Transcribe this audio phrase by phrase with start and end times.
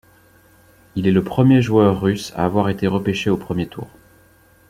[0.95, 3.87] Il est le premier joueur russe à avoir été repêché au premier tour.